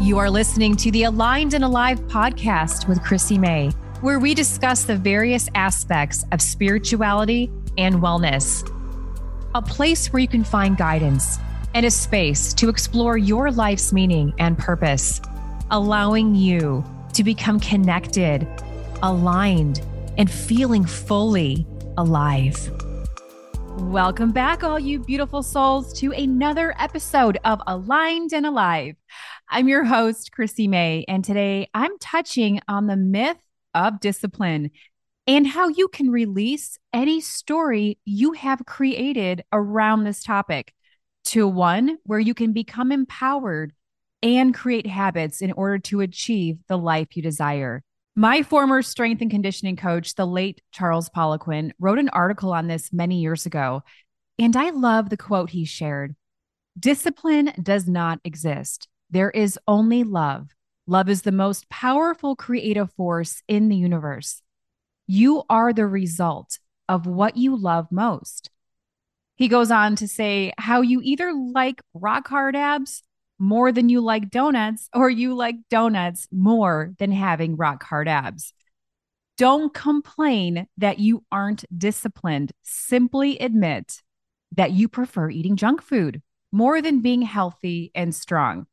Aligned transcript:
You 0.00 0.16
are 0.16 0.30
listening 0.30 0.76
to 0.76 0.90
the 0.90 1.02
Aligned 1.02 1.52
and 1.52 1.62
Alive 1.62 2.00
podcast 2.08 2.88
with 2.88 3.02
Chrissy 3.02 3.36
May, 3.36 3.68
where 4.00 4.18
we 4.18 4.32
discuss 4.32 4.84
the 4.84 4.96
various 4.96 5.50
aspects 5.54 6.24
of 6.32 6.40
spirituality 6.40 7.50
and 7.76 7.96
wellness. 7.96 8.66
A 9.54 9.60
place 9.60 10.10
where 10.10 10.20
you 10.20 10.26
can 10.26 10.42
find 10.42 10.78
guidance 10.78 11.36
and 11.74 11.84
a 11.84 11.90
space 11.90 12.54
to 12.54 12.70
explore 12.70 13.18
your 13.18 13.50
life's 13.50 13.92
meaning 13.92 14.32
and 14.38 14.56
purpose, 14.56 15.20
allowing 15.70 16.34
you 16.34 16.82
to 17.12 17.22
become 17.22 17.60
connected, 17.60 18.48
aligned, 19.02 19.82
and 20.16 20.30
feeling 20.30 20.86
fully 20.86 21.66
alive. 21.98 22.70
Welcome 23.76 24.32
back, 24.32 24.64
all 24.64 24.78
you 24.78 24.98
beautiful 24.98 25.42
souls, 25.42 25.92
to 26.00 26.12
another 26.12 26.74
episode 26.78 27.38
of 27.44 27.60
Aligned 27.66 28.32
and 28.32 28.46
Alive. 28.46 28.96
I'm 29.52 29.66
your 29.66 29.82
host, 29.82 30.30
Chrissy 30.30 30.68
May, 30.68 31.04
and 31.08 31.24
today 31.24 31.68
I'm 31.74 31.98
touching 31.98 32.60
on 32.68 32.86
the 32.86 32.96
myth 32.96 33.36
of 33.74 33.98
discipline 33.98 34.70
and 35.26 35.44
how 35.44 35.66
you 35.66 35.88
can 35.88 36.08
release 36.08 36.78
any 36.92 37.20
story 37.20 37.98
you 38.04 38.30
have 38.34 38.64
created 38.64 39.42
around 39.52 40.04
this 40.04 40.22
topic 40.22 40.72
to 41.24 41.48
one 41.48 41.98
where 42.04 42.20
you 42.20 42.32
can 42.32 42.52
become 42.52 42.92
empowered 42.92 43.72
and 44.22 44.54
create 44.54 44.86
habits 44.86 45.42
in 45.42 45.50
order 45.50 45.80
to 45.80 46.00
achieve 46.00 46.58
the 46.68 46.78
life 46.78 47.16
you 47.16 47.22
desire. 47.22 47.82
My 48.14 48.44
former 48.44 48.82
strength 48.82 49.20
and 49.20 49.32
conditioning 49.32 49.74
coach, 49.74 50.14
the 50.14 50.28
late 50.28 50.60
Charles 50.70 51.08
Poliquin, 51.08 51.72
wrote 51.80 51.98
an 51.98 52.10
article 52.10 52.52
on 52.52 52.68
this 52.68 52.92
many 52.92 53.20
years 53.20 53.46
ago, 53.46 53.82
and 54.38 54.54
I 54.54 54.70
love 54.70 55.10
the 55.10 55.16
quote 55.16 55.50
he 55.50 55.64
shared 55.64 56.14
Discipline 56.78 57.52
does 57.60 57.88
not 57.88 58.20
exist. 58.22 58.86
There 59.10 59.30
is 59.30 59.58
only 59.66 60.04
love. 60.04 60.50
Love 60.86 61.08
is 61.08 61.22
the 61.22 61.32
most 61.32 61.68
powerful 61.68 62.36
creative 62.36 62.92
force 62.92 63.42
in 63.48 63.68
the 63.68 63.76
universe. 63.76 64.42
You 65.06 65.42
are 65.50 65.72
the 65.72 65.86
result 65.86 66.58
of 66.88 67.06
what 67.06 67.36
you 67.36 67.56
love 67.56 67.88
most. 67.90 68.50
He 69.36 69.48
goes 69.48 69.70
on 69.70 69.96
to 69.96 70.06
say 70.06 70.52
how 70.58 70.82
you 70.82 71.00
either 71.02 71.32
like 71.32 71.80
rock 71.94 72.28
hard 72.28 72.54
abs 72.54 73.02
more 73.38 73.72
than 73.72 73.88
you 73.88 74.02
like 74.02 74.30
donuts, 74.30 74.88
or 74.94 75.08
you 75.08 75.34
like 75.34 75.56
donuts 75.70 76.28
more 76.30 76.92
than 76.98 77.10
having 77.10 77.56
rock 77.56 77.82
hard 77.82 78.06
abs. 78.06 78.52
Don't 79.38 79.72
complain 79.72 80.66
that 80.76 80.98
you 80.98 81.24
aren't 81.32 81.64
disciplined. 81.76 82.52
Simply 82.62 83.38
admit 83.38 84.02
that 84.52 84.72
you 84.72 84.88
prefer 84.88 85.30
eating 85.30 85.56
junk 85.56 85.80
food 85.80 86.20
more 86.52 86.82
than 86.82 87.00
being 87.00 87.22
healthy 87.22 87.90
and 87.94 88.14
strong. 88.14 88.66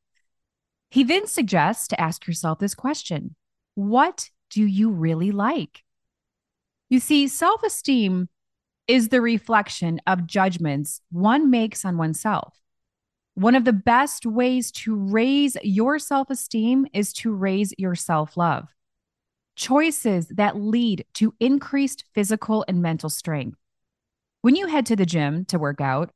He 0.89 1.03
then 1.03 1.27
suggests 1.27 1.87
to 1.89 1.99
ask 1.99 2.27
yourself 2.27 2.59
this 2.59 2.75
question 2.75 3.35
What 3.75 4.29
do 4.49 4.65
you 4.65 4.91
really 4.91 5.31
like? 5.31 5.83
You 6.89 6.99
see, 6.99 7.27
self 7.27 7.63
esteem 7.63 8.29
is 8.87 9.09
the 9.09 9.21
reflection 9.21 9.99
of 10.07 10.25
judgments 10.25 11.01
one 11.11 11.49
makes 11.49 11.83
on 11.83 11.97
oneself. 11.97 12.53
One 13.35 13.53
of 13.53 13.65
the 13.65 13.73
best 13.73 14.25
ways 14.25 14.71
to 14.71 14.95
raise 14.95 15.57
your 15.61 15.99
self 15.99 16.29
esteem 16.29 16.87
is 16.93 17.13
to 17.13 17.33
raise 17.33 17.73
your 17.77 17.95
self 17.95 18.37
love. 18.37 18.69
Choices 19.55 20.27
that 20.29 20.55
lead 20.55 21.05
to 21.15 21.33
increased 21.39 22.05
physical 22.13 22.63
and 22.67 22.81
mental 22.81 23.09
strength. 23.09 23.57
When 24.41 24.55
you 24.55 24.67
head 24.67 24.85
to 24.87 24.95
the 24.95 25.05
gym 25.05 25.45
to 25.45 25.59
work 25.59 25.81
out, 25.81 26.11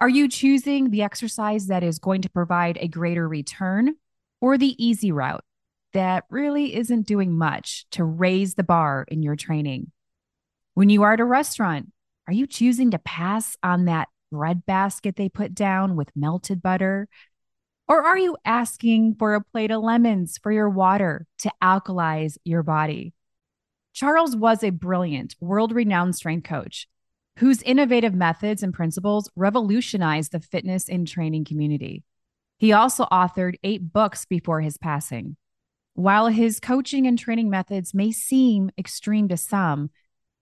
are 0.00 0.08
you 0.08 0.28
choosing 0.28 0.90
the 0.90 1.02
exercise 1.02 1.66
that 1.66 1.82
is 1.82 1.98
going 1.98 2.22
to 2.22 2.30
provide 2.30 2.78
a 2.80 2.88
greater 2.88 3.28
return 3.28 3.96
or 4.42 4.58
the 4.58 4.84
easy 4.84 5.12
route 5.12 5.44
that 5.94 6.24
really 6.28 6.74
isn't 6.74 7.06
doing 7.06 7.38
much 7.38 7.86
to 7.92 8.04
raise 8.04 8.54
the 8.54 8.64
bar 8.64 9.06
in 9.08 9.22
your 9.22 9.36
training. 9.36 9.92
When 10.74 10.90
you 10.90 11.04
are 11.04 11.12
at 11.12 11.20
a 11.20 11.24
restaurant, 11.24 11.92
are 12.26 12.32
you 12.32 12.46
choosing 12.46 12.90
to 12.90 12.98
pass 12.98 13.56
on 13.62 13.84
that 13.84 14.08
bread 14.32 14.66
basket 14.66 15.16
they 15.16 15.28
put 15.28 15.54
down 15.54 15.96
with 15.96 16.10
melted 16.16 16.60
butter? 16.60 17.08
Or 17.86 18.02
are 18.02 18.18
you 18.18 18.36
asking 18.44 19.14
for 19.18 19.34
a 19.34 19.44
plate 19.44 19.70
of 19.70 19.82
lemons 19.82 20.38
for 20.42 20.50
your 20.50 20.68
water 20.68 21.26
to 21.40 21.52
alkalize 21.62 22.36
your 22.42 22.62
body? 22.62 23.12
Charles 23.92 24.34
was 24.34 24.64
a 24.64 24.70
brilliant, 24.70 25.36
world 25.40 25.72
renowned 25.72 26.16
strength 26.16 26.48
coach 26.48 26.88
whose 27.38 27.62
innovative 27.62 28.14
methods 28.14 28.62
and 28.62 28.74
principles 28.74 29.30
revolutionized 29.36 30.32
the 30.32 30.40
fitness 30.40 30.88
and 30.88 31.06
training 31.06 31.44
community. 31.44 32.02
He 32.62 32.72
also 32.72 33.06
authored 33.06 33.56
eight 33.64 33.92
books 33.92 34.24
before 34.24 34.60
his 34.60 34.78
passing. 34.78 35.36
While 35.94 36.28
his 36.28 36.60
coaching 36.60 37.08
and 37.08 37.18
training 37.18 37.50
methods 37.50 37.92
may 37.92 38.12
seem 38.12 38.70
extreme 38.78 39.26
to 39.30 39.36
some, 39.36 39.90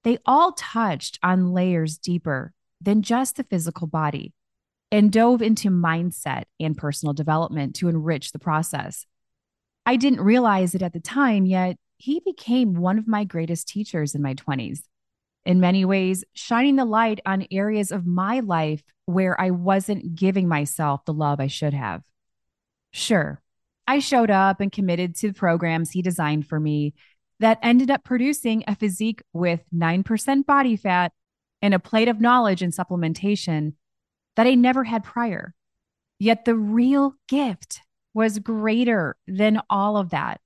they 0.05 0.19
all 0.27 0.53
touched 0.53 1.19
on 1.23 1.55
layers 1.55 1.97
deeper 1.97 2.53
than 2.79 3.01
just 3.01 3.37
the 3.39 3.45
physical 3.45 3.87
body 3.87 4.35
and 4.93 5.11
dove 5.11 5.41
into 5.41 5.71
mindset 5.71 6.43
and 6.61 6.77
personal 6.77 7.15
development 7.15 7.75
to 7.77 7.89
enrich 7.89 8.33
the 8.33 8.39
process. 8.39 9.07
I 9.87 9.97
didn't 9.97 10.21
realize 10.21 10.75
it 10.75 10.83
at 10.83 10.93
the 10.93 11.01
time, 11.01 11.47
yet 11.47 11.77
he 11.97 12.21
became 12.21 12.75
one 12.75 12.99
of 12.99 13.09
my 13.09 13.25
greatest 13.25 13.67
teachers 13.67 14.15
in 14.15 14.21
my 14.21 14.35
20s. 14.35 14.81
In 15.47 15.59
many 15.59 15.87
ways, 15.87 16.23
shining 16.35 16.77
the 16.77 16.85
light 16.85 17.21
on 17.25 17.47
areas 17.51 17.91
of 17.91 18.05
my 18.05 18.41
life 18.41 18.83
where 19.07 19.41
I 19.41 19.53
wasn't 19.53 20.17
giving 20.17 20.49
myself 20.49 21.07
the 21.07 21.15
love 21.15 21.41
I 21.41 21.47
should 21.47 21.73
have. 21.73 22.03
Sure, 22.93 23.41
I 23.87 23.99
showed 23.99 24.31
up 24.31 24.61
and 24.61 24.71
committed 24.71 25.15
to 25.17 25.29
the 25.29 25.35
programs 25.35 25.91
he 25.91 26.03
designed 26.03 26.47
for 26.47 26.61
me 26.61 26.95
that 27.41 27.59
ended 27.63 27.91
up 27.91 28.05
producing 28.05 28.63
a 28.67 28.75
physique 28.75 29.23
with 29.33 29.61
9% 29.75 30.47
body 30.47 30.77
fat 30.77 31.13
and 31.63 31.75
a 31.75 31.79
plate 31.79 32.09
of 32.09 32.21
knowledge 32.21 32.63
and 32.63 32.73
supplementation 32.73 33.75
that 34.37 34.47
I 34.47 34.55
never 34.55 34.85
had 34.85 35.05
prior. 35.05 35.55
Yet 36.19 36.45
the 36.45 36.55
real 36.55 37.15
gift 37.29 37.81
was 38.15 38.39
greater 38.39 39.17
than 39.27 39.61
all 39.71 39.97
of 39.97 40.11
that, 40.11 40.41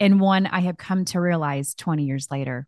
and 0.00 0.20
one 0.20 0.46
I 0.46 0.60
have 0.60 0.76
come 0.76 1.04
to 1.06 1.20
realize 1.20 1.74
20 1.74 2.04
years 2.04 2.28
later. 2.30 2.66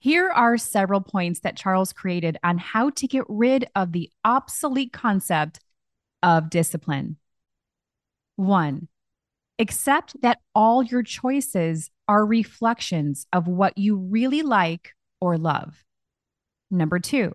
Here 0.00 0.28
are 0.28 0.56
several 0.56 1.00
points 1.00 1.40
that 1.40 1.56
Charles 1.56 1.92
created 1.92 2.38
on 2.42 2.58
how 2.58 2.90
to 2.90 3.06
get 3.06 3.24
rid 3.28 3.68
of 3.74 3.92
the 3.92 4.10
obsolete 4.24 4.92
concept 4.92 5.60
of 6.22 6.50
discipline. 6.50 7.16
One, 8.38 8.86
accept 9.58 10.22
that 10.22 10.38
all 10.54 10.84
your 10.84 11.02
choices 11.02 11.90
are 12.06 12.24
reflections 12.24 13.26
of 13.32 13.48
what 13.48 13.76
you 13.76 13.96
really 13.96 14.42
like 14.42 14.92
or 15.20 15.36
love. 15.36 15.84
Number 16.70 17.00
two, 17.00 17.34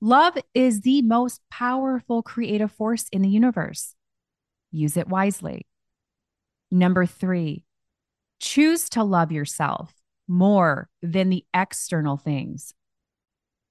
love 0.00 0.38
is 0.54 0.82
the 0.82 1.02
most 1.02 1.40
powerful 1.50 2.22
creative 2.22 2.70
force 2.70 3.06
in 3.10 3.22
the 3.22 3.28
universe. 3.28 3.96
Use 4.70 4.96
it 4.96 5.08
wisely. 5.08 5.66
Number 6.70 7.04
three, 7.04 7.64
choose 8.38 8.88
to 8.90 9.02
love 9.02 9.32
yourself 9.32 9.92
more 10.28 10.88
than 11.02 11.28
the 11.28 11.44
external 11.52 12.16
things. 12.16 12.72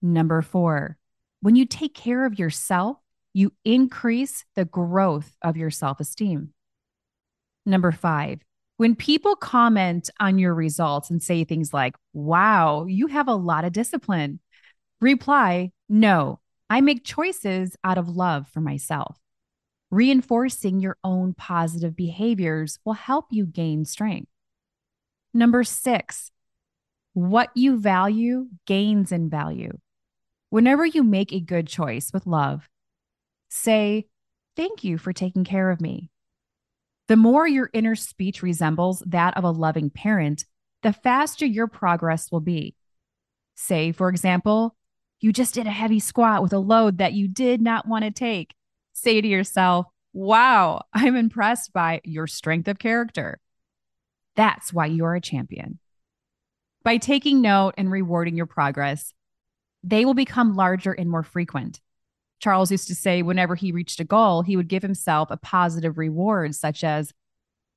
Number 0.02 0.42
four, 0.42 0.98
when 1.40 1.56
you 1.56 1.66
take 1.66 1.94
care 1.94 2.26
of 2.26 2.38
yourself, 2.38 2.98
you 3.38 3.54
increase 3.64 4.44
the 4.56 4.66
growth 4.66 5.38
of 5.44 5.56
your 5.56 5.70
self 5.70 6.00
esteem. 6.00 6.50
Number 7.68 7.92
five, 7.92 8.40
when 8.78 8.96
people 8.96 9.36
comment 9.36 10.10
on 10.20 10.40
your 10.40 10.56
results 10.56 11.12
and 11.12 11.22
say 11.22 11.44
things 11.44 11.72
like, 11.72 11.96
wow, 12.14 12.86
you 12.88 13.06
have 13.06 13.28
a 13.28 13.36
lot 13.36 13.64
of 13.64 13.74
discipline, 13.74 14.40
reply, 15.02 15.72
no, 15.88 16.40
I 16.68 16.82
make 16.82 17.04
choices 17.04 17.76
out 17.84 18.00
of 18.00 18.10
love 18.10 18.48
for 18.48 18.60
myself. 18.60 19.20
Reinforcing 19.92 20.80
your 20.80 20.98
own 21.04 21.36
positive 21.36 21.96
behaviors 21.96 22.80
will 22.84 22.94
help 22.94 23.28
you 23.30 23.46
gain 23.46 23.86
strength. 23.86 24.32
Number 25.32 25.64
six, 25.64 26.32
what 27.14 27.52
you 27.54 27.80
value 27.80 28.48
gains 28.66 29.12
in 29.12 29.30
value. 29.30 29.78
Whenever 30.50 30.88
you 30.88 31.04
make 31.04 31.32
a 31.32 31.40
good 31.40 31.68
choice 31.68 32.10
with 32.12 32.26
love, 32.26 32.68
Say, 33.50 34.08
Thank 34.56 34.84
you 34.84 34.98
for 34.98 35.14
taking 35.14 35.44
care 35.44 35.70
of 35.70 35.80
me. 35.80 36.10
The 37.08 37.16
more 37.16 37.48
your 37.48 37.70
inner 37.74 37.96
speech 37.96 38.42
resembles 38.42 39.04
that 39.06 39.38
of 39.38 39.44
a 39.44 39.52
loving 39.52 39.90
parent, 39.90 40.46
the 40.82 40.94
faster 40.94 41.46
your 41.46 41.68
progress 41.68 42.32
will 42.32 42.42
be. 42.42 42.76
Say, 43.56 43.92
for 43.92 44.10
example, 44.10 44.76
you 45.20 45.32
just 45.32 45.54
did 45.54 45.68
a 45.68 45.72
heavy 45.72 46.00
squat 46.00 46.42
with 46.42 46.54
a 46.54 46.60
load 46.60 46.98
that 46.98 47.14
you 47.14 47.28
did 47.28 47.62
not 47.62 47.88
want 47.88 48.04
to 48.04 48.12
take. 48.12 48.54
Say 48.94 49.22
to 49.22 49.28
yourself, 49.28 49.86
Wow, 50.14 50.82
I'm 50.94 51.16
impressed 51.16 51.74
by 51.74 52.02
your 52.04 52.28
strength 52.28 52.68
of 52.68 52.80
character. 52.80 53.40
That's 54.36 54.74
why 54.74 54.88
you 54.88 55.06
are 55.06 55.16
a 55.16 55.22
champion. 55.22 55.80
By 56.84 56.98
taking 56.98 57.42
note 57.42 57.74
and 57.78 57.92
rewarding 57.92 58.36
your 58.36 58.46
progress, 58.46 59.14
they 59.84 60.06
will 60.06 60.14
become 60.14 60.56
larger 60.56 60.92
and 60.92 61.10
more 61.10 61.24
frequent. 61.24 61.80
Charles 62.40 62.72
used 62.72 62.88
to 62.88 62.96
say 62.96 63.22
whenever 63.22 63.56
he 63.56 63.72
reached 63.72 64.00
a 64.00 64.06
goal, 64.06 64.42
he 64.42 64.56
would 64.56 64.68
give 64.68 64.84
himself 64.84 65.32
a 65.32 65.38
positive 65.38 65.98
reward, 65.98 66.56
such 66.56 66.84
as 66.84 67.14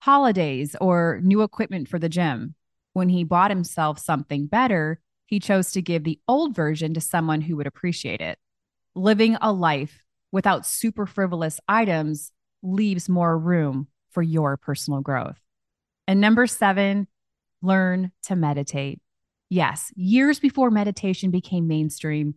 holidays 0.00 0.76
or 0.80 1.20
new 1.22 1.42
equipment 1.42 1.88
for 1.88 1.98
the 1.98 2.08
gym. 2.08 2.54
When 2.92 3.08
he 3.08 3.24
bought 3.24 3.50
himself 3.50 3.98
something 3.98 4.46
better, 4.46 5.00
he 5.26 5.38
chose 5.38 5.72
to 5.72 5.82
give 5.82 6.04
the 6.04 6.18
old 6.26 6.54
version 6.54 6.94
to 6.94 7.00
someone 7.00 7.40
who 7.40 7.56
would 7.56 7.66
appreciate 7.66 8.20
it. 8.20 8.38
Living 8.94 9.36
a 9.40 9.52
life 9.52 10.02
without 10.32 10.66
super 10.66 11.06
frivolous 11.06 11.60
items 11.68 12.32
leaves 12.62 13.08
more 13.08 13.38
room 13.38 13.86
for 14.10 14.22
your 14.22 14.56
personal 14.56 15.00
growth. 15.00 15.38
And 16.08 16.20
number 16.20 16.46
seven, 16.46 17.06
learn 17.62 18.10
to 18.24 18.36
meditate. 18.36 19.00
Yes, 19.48 19.92
years 19.94 20.40
before 20.40 20.70
meditation 20.70 21.30
became 21.30 21.68
mainstream, 21.68 22.34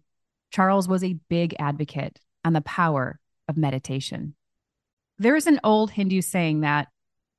Charles 0.53 0.87
was 0.87 1.03
a 1.03 1.17
big 1.29 1.55
advocate 1.57 2.19
on 2.45 2.53
the 2.53 2.61
power 2.61 3.19
of 3.47 3.57
meditation. 3.57 4.35
There 5.17 5.35
is 5.35 5.47
an 5.47 5.59
old 5.63 5.91
Hindu 5.91 6.21
saying 6.21 6.61
that 6.61 6.89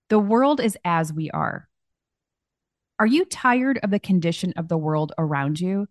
the 0.08 0.19
world 0.19 0.61
is 0.61 0.76
as 0.84 1.12
we 1.12 1.31
are. 1.31 1.69
Are 2.99 3.06
you 3.06 3.25
tired 3.25 3.78
of 3.84 3.90
the 3.90 4.00
condition 4.00 4.52
of 4.56 4.66
the 4.66 4.76
world 4.76 5.12
around 5.16 5.61
you? 5.61 5.87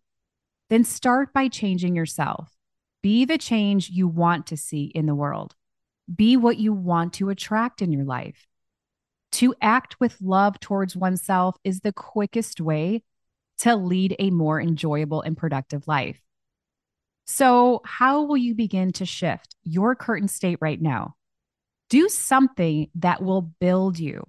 Then 0.69 0.83
start 0.83 1.33
by 1.33 1.47
changing 1.47 1.95
yourself. 1.95 2.51
Be 3.01 3.23
the 3.23 3.37
change 3.37 3.89
you 3.89 4.07
want 4.07 4.47
to 4.47 4.57
see 4.57 4.85
in 4.85 5.05
the 5.05 5.15
world. 5.15 5.55
Be 6.13 6.35
what 6.35 6.57
you 6.57 6.73
want 6.73 7.13
to 7.13 7.29
attract 7.29 7.81
in 7.81 7.93
your 7.93 8.05
life. 8.05 8.47
To 9.33 9.55
act 9.61 9.97
with 9.99 10.21
love 10.21 10.59
towards 10.59 10.95
oneself 10.95 11.55
is 11.63 11.79
the 11.79 11.93
quickest 11.93 12.59
way 12.59 13.03
to 13.59 13.75
lead 13.75 14.15
a 14.19 14.29
more 14.29 14.59
enjoyable 14.59 15.21
and 15.21 15.37
productive 15.37 15.87
life. 15.87 16.22
So, 17.25 17.81
how 17.85 18.23
will 18.23 18.37
you 18.37 18.53
begin 18.53 18.91
to 18.93 19.05
shift 19.05 19.55
your 19.63 19.95
current 19.95 20.29
state 20.29 20.57
right 20.61 20.81
now? 20.81 21.15
Do 21.89 22.09
something 22.09 22.89
that 22.95 23.23
will 23.23 23.41
build 23.41 23.97
you. 23.97 24.25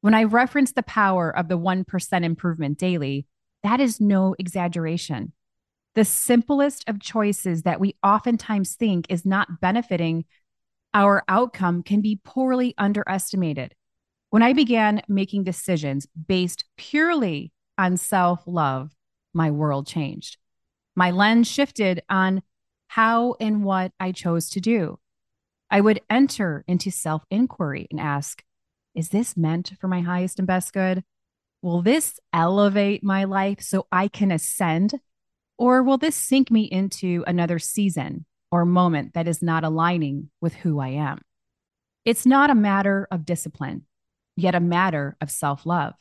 When 0.00 0.14
I 0.14 0.24
reference 0.24 0.72
the 0.72 0.82
power 0.82 1.34
of 1.34 1.48
the 1.48 1.58
1% 1.58 2.24
improvement 2.24 2.78
daily, 2.78 3.26
that 3.62 3.80
is 3.80 4.00
no 4.00 4.34
exaggeration. 4.38 5.32
The 5.94 6.04
simplest 6.04 6.88
of 6.88 7.00
choices 7.00 7.62
that 7.62 7.80
we 7.80 7.96
oftentimes 8.02 8.76
think 8.76 9.06
is 9.08 9.26
not 9.26 9.60
benefiting 9.60 10.24
our 10.94 11.24
outcome 11.28 11.82
can 11.82 12.00
be 12.00 12.20
poorly 12.22 12.74
underestimated. 12.78 13.74
When 14.30 14.42
I 14.42 14.52
began 14.52 15.02
making 15.08 15.44
decisions 15.44 16.06
based 16.26 16.64
purely 16.76 17.52
on 17.76 17.96
self 17.96 18.42
love, 18.46 18.92
my 19.32 19.50
world 19.50 19.86
changed. 19.86 20.36
My 20.98 21.12
lens 21.12 21.46
shifted 21.46 22.02
on 22.10 22.42
how 22.88 23.36
and 23.38 23.62
what 23.62 23.92
I 24.00 24.10
chose 24.10 24.50
to 24.50 24.60
do. 24.60 24.98
I 25.70 25.80
would 25.80 26.00
enter 26.10 26.64
into 26.66 26.90
self 26.90 27.22
inquiry 27.30 27.86
and 27.92 28.00
ask, 28.00 28.42
is 28.96 29.10
this 29.10 29.36
meant 29.36 29.74
for 29.80 29.86
my 29.86 30.00
highest 30.00 30.40
and 30.40 30.48
best 30.48 30.72
good? 30.72 31.04
Will 31.62 31.82
this 31.82 32.18
elevate 32.32 33.04
my 33.04 33.22
life 33.22 33.60
so 33.60 33.86
I 33.92 34.08
can 34.08 34.32
ascend? 34.32 34.98
Or 35.56 35.84
will 35.84 35.98
this 35.98 36.16
sink 36.16 36.50
me 36.50 36.62
into 36.62 37.22
another 37.28 37.60
season 37.60 38.26
or 38.50 38.64
moment 38.64 39.14
that 39.14 39.28
is 39.28 39.40
not 39.40 39.62
aligning 39.62 40.30
with 40.40 40.54
who 40.54 40.80
I 40.80 40.88
am? 40.88 41.20
It's 42.04 42.26
not 42.26 42.50
a 42.50 42.56
matter 42.56 43.06
of 43.12 43.24
discipline, 43.24 43.86
yet 44.34 44.56
a 44.56 44.60
matter 44.60 45.16
of 45.20 45.30
self 45.30 45.64
love 45.64 45.94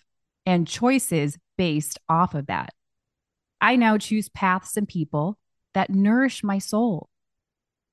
and 0.44 0.68
choices 0.68 1.38
based 1.56 2.00
off 2.10 2.34
of 2.34 2.48
that. 2.48 2.74
I 3.60 3.76
now 3.76 3.98
choose 3.98 4.30
paths 4.30 4.78
and 4.78 4.88
people 4.88 5.38
that 5.74 5.90
nourish 5.90 6.44
my 6.44 6.60
soul. 6.60 7.10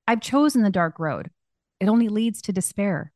I've 0.07 0.21
chosen 0.21 0.61
the 0.61 0.69
dark 0.69 0.99
road, 0.99 1.31
it 1.79 1.89
only 1.89 2.09
leads 2.09 2.41
to 2.43 2.53
despair. 2.53 3.11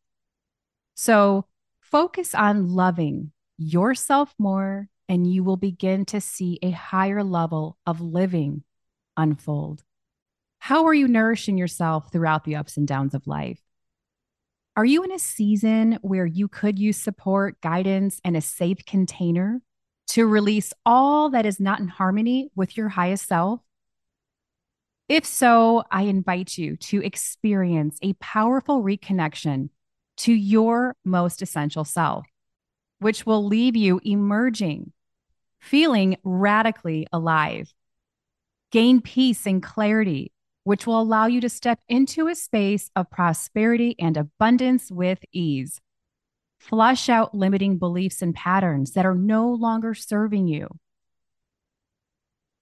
So 0.96 1.46
focus 1.82 2.36
on 2.36 2.70
loving 2.70 3.32
yourself 3.58 4.34
more, 4.38 4.90
and 5.08 5.32
you 5.32 5.44
will 5.44 5.58
begin 5.58 6.06
to 6.06 6.22
see 6.22 6.60
a 6.62 6.72
higher 6.72 7.24
level 7.24 7.78
of 7.86 8.02
living 8.02 8.64
unfold. 9.18 9.84
How 10.60 10.86
are 10.86 10.94
you 10.94 11.08
nourishing 11.08 11.58
yourself 11.58 12.12
throughout 12.12 12.44
the 12.44 12.56
ups 12.56 12.78
and 12.78 12.88
downs 12.88 13.14
of 13.14 13.28
life? 13.28 13.60
Are 14.76 14.86
you 14.86 15.04
in 15.04 15.12
a 15.12 15.20
season 15.20 16.00
where 16.02 16.26
you 16.26 16.48
could 16.48 16.80
use 16.80 16.98
support, 16.98 17.60
guidance, 17.62 18.22
and 18.24 18.38
a 18.38 18.42
safe 18.42 18.86
container 18.86 19.62
to 20.10 20.26
release 20.26 20.74
all 20.86 21.30
that 21.30 21.46
is 21.46 21.60
not 21.60 21.80
in 21.80 21.88
harmony 21.88 22.50
with 22.56 22.76
your 22.76 22.90
highest 22.90 23.28
self? 23.28 23.62
If 25.08 25.26
so, 25.26 25.84
I 25.92 26.04
invite 26.04 26.58
you 26.58 26.78
to 26.78 27.04
experience 27.04 27.98
a 28.02 28.14
powerful 28.14 28.84
reconnection 28.84 29.70
to 30.18 30.34
your 30.34 30.96
most 31.04 31.42
essential 31.42 31.84
self, 31.84 32.28
which 33.00 33.26
will 33.26 33.46
leave 33.46 33.76
you 33.76 34.00
emerging, 34.04 34.92
feeling 35.60 36.18
radically 36.24 37.08
alive. 37.12 37.74
Gain 38.72 39.02
peace 39.02 39.48
and 39.48 39.64
clarity, 39.64 40.32
which 40.64 40.86
will 40.86 41.02
allow 41.02 41.26
you 41.26 41.42
to 41.42 41.50
step 41.50 41.80
into 41.88 42.28
a 42.28 42.36
space 42.36 42.92
of 42.96 43.10
prosperity 43.10 43.96
and 43.98 44.16
abundance 44.16 44.92
with 44.92 45.20
ease. 45.32 45.82
Flush 46.60 47.10
out 47.10 47.34
limiting 47.34 47.78
beliefs 47.78 48.22
and 48.22 48.36
patterns 48.36 48.92
that 48.92 49.06
are 49.06 49.16
no 49.16 49.50
longer 49.50 49.94
serving 49.94 50.48
you. 50.48 50.68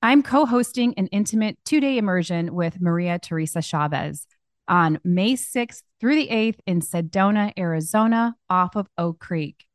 I'm 0.01 0.21
co 0.21 0.45
hosting 0.45 0.93
an 0.95 1.07
intimate 1.07 1.57
two 1.65 1.79
day 1.79 1.97
immersion 1.97 2.53
with 2.53 2.79
Maria 2.79 3.17
Teresa 3.19 3.61
Chavez 3.61 4.27
on 4.67 4.99
May 5.03 5.33
6th 5.33 5.81
through 5.99 6.15
the 6.15 6.27
8th 6.27 6.59
in 6.67 6.81
Sedona, 6.81 7.51
Arizona, 7.57 8.35
off 8.49 8.75
of 8.75 8.87
Oak 8.97 9.19
Creek. 9.19 9.65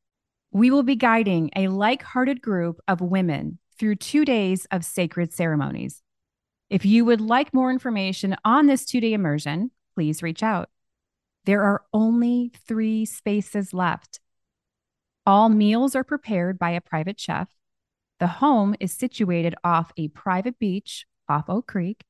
We 0.52 0.70
will 0.70 0.82
be 0.82 0.96
guiding 0.96 1.50
a 1.56 1.68
like 1.68 2.02
hearted 2.02 2.40
group 2.40 2.78
of 2.86 3.00
women 3.00 3.58
through 3.78 3.96
two 3.96 4.24
days 4.24 4.66
of 4.70 4.84
sacred 4.84 5.32
ceremonies. 5.32 6.02
If 6.70 6.84
you 6.84 7.04
would 7.04 7.20
like 7.20 7.52
more 7.52 7.70
information 7.70 8.36
on 8.44 8.66
this 8.66 8.84
two 8.84 9.00
day 9.00 9.14
immersion, 9.14 9.72
please 9.94 10.22
reach 10.22 10.42
out. 10.42 10.68
There 11.44 11.62
are 11.62 11.82
only 11.92 12.52
three 12.66 13.04
spaces 13.04 13.74
left. 13.74 14.20
All 15.26 15.48
meals 15.48 15.96
are 15.96 16.04
prepared 16.04 16.58
by 16.58 16.70
a 16.70 16.80
private 16.80 17.18
chef. 17.18 17.48
The 18.20 18.26
home 18.28 18.76
is 18.78 18.92
situated 18.92 19.54
off 19.64 19.92
a 19.96 20.08
private 20.08 20.58
beach 20.58 21.06
off 21.28 21.48
Oak 21.48 21.66
Creek, 21.66 22.04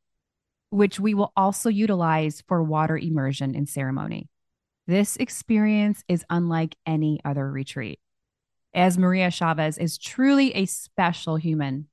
which 0.71 1.01
we 1.01 1.15
will 1.15 1.33
also 1.37 1.71
utilize 1.71 2.43
for 2.47 2.63
water 2.63 2.99
immersion 2.99 3.55
and 3.55 3.69
ceremony. 3.69 4.29
This 4.87 5.17
experience 5.17 6.05
is 6.09 6.25
unlike 6.29 6.77
any 6.85 7.21
other 7.25 7.51
retreat, 7.51 8.01
as 8.75 8.99
Maria 8.99 9.31
Chavez 9.31 9.79
is 9.79 9.97
truly 9.97 10.55
a 10.55 10.67
special 10.67 11.37
human. 11.37 11.87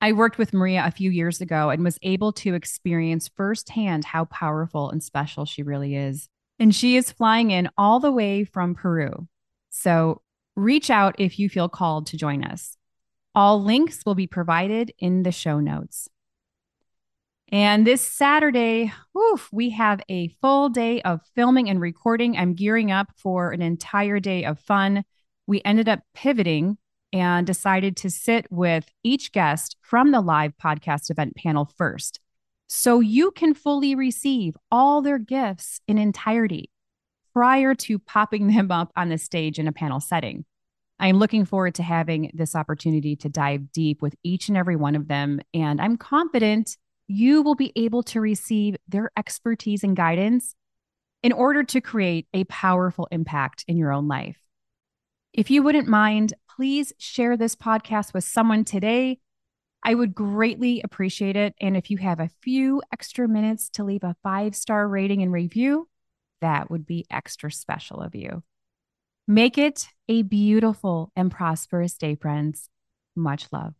I 0.00 0.12
worked 0.12 0.38
with 0.38 0.52
Maria 0.52 0.84
a 0.84 0.90
few 0.90 1.10
years 1.10 1.40
ago 1.40 1.70
and 1.70 1.84
was 1.84 1.98
able 2.02 2.32
to 2.34 2.54
experience 2.54 3.28
firsthand 3.28 4.06
how 4.06 4.24
powerful 4.26 4.90
and 4.90 5.02
special 5.02 5.44
she 5.44 5.62
really 5.62 5.94
is. 5.94 6.28
And 6.58 6.74
she 6.74 6.96
is 6.96 7.12
flying 7.12 7.50
in 7.50 7.68
all 7.76 8.00
the 8.00 8.12
way 8.12 8.44
from 8.44 8.74
Peru. 8.74 9.28
So 9.70 10.22
reach 10.54 10.90
out 10.90 11.14
if 11.18 11.38
you 11.38 11.48
feel 11.48 11.68
called 11.68 12.06
to 12.08 12.16
join 12.16 12.44
us. 12.44 12.76
All 13.34 13.62
links 13.62 14.04
will 14.06 14.14
be 14.14 14.26
provided 14.26 14.92
in 14.98 15.22
the 15.22 15.32
show 15.32 15.60
notes. 15.60 16.08
And 17.52 17.86
this 17.86 18.00
Saturday, 18.00 18.92
oof, 19.16 19.48
we 19.52 19.70
have 19.70 20.00
a 20.08 20.28
full 20.40 20.68
day 20.68 21.00
of 21.02 21.20
filming 21.34 21.68
and 21.70 21.80
recording. 21.80 22.36
I'm 22.36 22.54
gearing 22.54 22.90
up 22.90 23.08
for 23.16 23.52
an 23.52 23.62
entire 23.62 24.18
day 24.18 24.44
of 24.44 24.58
fun. 24.58 25.04
We 25.46 25.62
ended 25.64 25.88
up 25.88 26.00
pivoting 26.12 26.78
and 27.12 27.46
decided 27.46 27.96
to 27.98 28.10
sit 28.10 28.50
with 28.50 28.90
each 29.04 29.30
guest 29.30 29.76
from 29.80 30.10
the 30.10 30.20
live 30.20 30.54
podcast 30.60 31.10
event 31.10 31.36
panel 31.36 31.70
first 31.76 32.18
so 32.68 33.00
you 33.00 33.30
can 33.30 33.54
fully 33.54 33.94
receive 33.94 34.56
all 34.70 35.02
their 35.02 35.18
gifts 35.18 35.80
in 35.86 35.98
entirety 35.98 36.70
prior 37.32 37.74
to 37.74 37.98
popping 37.98 38.46
them 38.54 38.70
up 38.70 38.92
on 38.96 39.08
the 39.08 39.18
stage 39.18 39.58
in 39.58 39.68
a 39.68 39.72
panel 39.72 40.00
setting. 40.00 40.44
I 40.98 41.08
am 41.08 41.18
looking 41.18 41.44
forward 41.44 41.74
to 41.74 41.82
having 41.82 42.30
this 42.32 42.54
opportunity 42.54 43.16
to 43.16 43.28
dive 43.28 43.70
deep 43.70 44.00
with 44.00 44.14
each 44.22 44.48
and 44.48 44.56
every 44.56 44.76
one 44.76 44.96
of 44.96 45.08
them. 45.08 45.40
And 45.52 45.80
I'm 45.80 45.98
confident 45.98 46.76
you 47.06 47.42
will 47.42 47.54
be 47.54 47.72
able 47.76 48.02
to 48.04 48.20
receive 48.20 48.76
their 48.88 49.10
expertise 49.16 49.84
and 49.84 49.94
guidance 49.94 50.54
in 51.22 51.32
order 51.32 51.62
to 51.64 51.80
create 51.80 52.26
a 52.32 52.44
powerful 52.44 53.08
impact 53.10 53.64
in 53.68 53.76
your 53.76 53.92
own 53.92 54.08
life. 54.08 54.38
If 55.32 55.50
you 55.50 55.62
wouldn't 55.62 55.86
mind, 55.86 56.32
please 56.48 56.94
share 56.98 57.36
this 57.36 57.54
podcast 57.54 58.14
with 58.14 58.24
someone 58.24 58.64
today 58.64 59.18
I 59.86 59.94
would 59.94 60.16
greatly 60.16 60.82
appreciate 60.82 61.36
it. 61.36 61.54
And 61.60 61.76
if 61.76 61.92
you 61.92 61.98
have 61.98 62.18
a 62.18 62.30
few 62.42 62.82
extra 62.92 63.28
minutes 63.28 63.70
to 63.70 63.84
leave 63.84 64.02
a 64.02 64.16
five 64.24 64.56
star 64.56 64.88
rating 64.88 65.22
and 65.22 65.32
review, 65.32 65.88
that 66.40 66.68
would 66.70 66.84
be 66.84 67.06
extra 67.08 67.52
special 67.52 68.00
of 68.00 68.16
you. 68.16 68.42
Make 69.28 69.58
it 69.58 69.86
a 70.08 70.22
beautiful 70.22 71.12
and 71.14 71.30
prosperous 71.30 71.96
day, 71.96 72.16
friends. 72.16 72.68
Much 73.14 73.46
love. 73.52 73.74